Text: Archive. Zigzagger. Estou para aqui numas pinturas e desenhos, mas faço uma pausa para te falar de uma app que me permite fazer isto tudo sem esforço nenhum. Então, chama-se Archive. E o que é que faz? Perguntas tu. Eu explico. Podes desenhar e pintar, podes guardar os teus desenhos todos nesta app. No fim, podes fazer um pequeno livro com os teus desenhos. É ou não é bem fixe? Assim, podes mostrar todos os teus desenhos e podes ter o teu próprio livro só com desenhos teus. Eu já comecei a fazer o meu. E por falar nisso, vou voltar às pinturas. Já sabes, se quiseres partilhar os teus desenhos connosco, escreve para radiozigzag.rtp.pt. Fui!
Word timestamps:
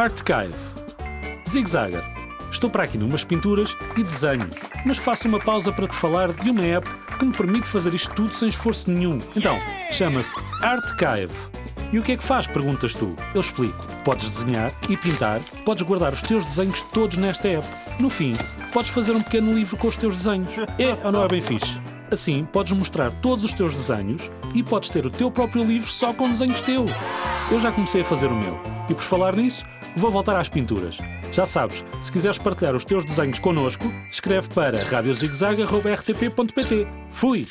Archive. 0.00 0.54
Zigzagger. 1.46 2.02
Estou 2.50 2.70
para 2.70 2.84
aqui 2.84 2.96
numas 2.96 3.22
pinturas 3.22 3.76
e 3.98 4.02
desenhos, 4.02 4.56
mas 4.86 4.96
faço 4.96 5.28
uma 5.28 5.38
pausa 5.38 5.70
para 5.70 5.86
te 5.86 5.94
falar 5.94 6.32
de 6.32 6.48
uma 6.48 6.64
app 6.64 6.88
que 7.18 7.24
me 7.26 7.34
permite 7.34 7.66
fazer 7.66 7.92
isto 7.92 8.10
tudo 8.14 8.32
sem 8.32 8.48
esforço 8.48 8.90
nenhum. 8.90 9.20
Então, 9.36 9.58
chama-se 9.92 10.34
Archive. 10.62 11.34
E 11.92 11.98
o 11.98 12.02
que 12.02 12.12
é 12.12 12.16
que 12.16 12.24
faz? 12.24 12.46
Perguntas 12.46 12.94
tu. 12.94 13.14
Eu 13.34 13.42
explico. 13.42 13.86
Podes 14.02 14.24
desenhar 14.24 14.72
e 14.88 14.96
pintar, 14.96 15.38
podes 15.66 15.82
guardar 15.82 16.14
os 16.14 16.22
teus 16.22 16.46
desenhos 16.46 16.80
todos 16.80 17.18
nesta 17.18 17.48
app. 17.48 17.68
No 17.98 18.08
fim, 18.08 18.38
podes 18.72 18.90
fazer 18.90 19.12
um 19.12 19.22
pequeno 19.22 19.52
livro 19.52 19.76
com 19.76 19.88
os 19.88 19.98
teus 19.98 20.16
desenhos. 20.16 20.54
É 20.78 20.96
ou 21.04 21.12
não 21.12 21.24
é 21.24 21.28
bem 21.28 21.42
fixe? 21.42 21.78
Assim, 22.10 22.48
podes 22.50 22.72
mostrar 22.72 23.12
todos 23.20 23.44
os 23.44 23.52
teus 23.52 23.74
desenhos 23.74 24.30
e 24.54 24.62
podes 24.62 24.88
ter 24.88 25.04
o 25.04 25.10
teu 25.10 25.30
próprio 25.30 25.62
livro 25.62 25.90
só 25.90 26.14
com 26.14 26.30
desenhos 26.30 26.62
teus. 26.62 26.90
Eu 27.50 27.60
já 27.60 27.70
comecei 27.70 28.00
a 28.00 28.04
fazer 28.04 28.28
o 28.28 28.34
meu. 28.34 28.58
E 28.88 28.94
por 28.94 29.02
falar 29.02 29.36
nisso, 29.36 29.62
vou 29.96 30.10
voltar 30.10 30.38
às 30.38 30.48
pinturas. 30.48 30.98
Já 31.32 31.46
sabes, 31.46 31.84
se 32.02 32.10
quiseres 32.10 32.38
partilhar 32.38 32.74
os 32.74 32.84
teus 32.84 33.04
desenhos 33.04 33.38
connosco, 33.38 33.84
escreve 34.10 34.48
para 34.48 34.82
radiozigzag.rtp.pt. 34.84 36.86
Fui! 37.10 37.46